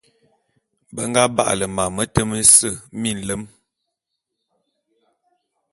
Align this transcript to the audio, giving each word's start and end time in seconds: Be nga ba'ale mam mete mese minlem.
Be 0.93 1.01
nga 1.09 1.23
ba'ale 1.35 1.65
mam 1.75 1.91
mete 1.95 2.21
mese 2.29 2.69
minlem. 3.01 3.41